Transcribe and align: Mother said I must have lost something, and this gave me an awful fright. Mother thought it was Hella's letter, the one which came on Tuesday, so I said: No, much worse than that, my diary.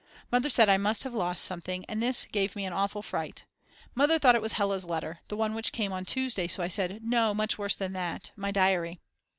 Mother 0.31 0.49
said 0.49 0.67
I 0.67 0.77
must 0.77 1.03
have 1.03 1.13
lost 1.13 1.43
something, 1.45 1.85
and 1.85 2.01
this 2.01 2.25
gave 2.31 2.55
me 2.55 2.65
an 2.65 2.73
awful 2.73 3.03
fright. 3.03 3.45
Mother 3.93 4.17
thought 4.17 4.33
it 4.33 4.41
was 4.41 4.53
Hella's 4.53 4.83
letter, 4.83 5.19
the 5.27 5.37
one 5.37 5.53
which 5.53 5.71
came 5.71 5.93
on 5.93 6.05
Tuesday, 6.05 6.47
so 6.47 6.63
I 6.63 6.69
said: 6.69 7.03
No, 7.03 7.35
much 7.35 7.59
worse 7.59 7.75
than 7.75 7.93
that, 7.93 8.31
my 8.35 8.49
diary. 8.49 8.99